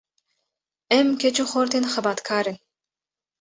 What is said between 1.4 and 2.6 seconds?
û xortên xebatkar in.